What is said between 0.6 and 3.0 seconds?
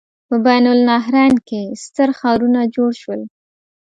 النهرین کې ستر ښارونه جوړ